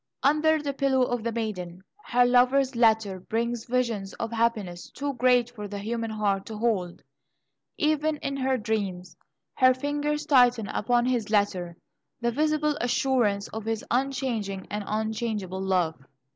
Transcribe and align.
Under 0.23 0.59
the 0.59 0.73
pillow 0.73 1.03
of 1.03 1.21
the 1.23 1.31
maiden, 1.31 1.83
her 2.05 2.25
lover's 2.25 2.75
letter 2.75 3.19
brings 3.19 3.65
visions 3.65 4.15
of 4.15 4.31
happiness 4.31 4.89
too 4.89 5.13
great 5.13 5.51
for 5.51 5.67
the 5.67 5.77
human 5.77 6.09
heart 6.09 6.47
to 6.47 6.57
hold. 6.57 7.03
Even 7.77 8.17
in 8.17 8.35
her 8.37 8.57
dreams, 8.57 9.15
her 9.57 9.75
fingers 9.75 10.25
tighten 10.25 10.67
upon 10.69 11.05
his 11.05 11.29
letter 11.29 11.77
the 12.19 12.31
visible 12.31 12.75
assurance 12.81 13.47
of 13.49 13.65
his 13.65 13.85
unchanging 13.91 14.65
and 14.71 14.83
unchangeable 14.87 15.61
love. 15.61 16.03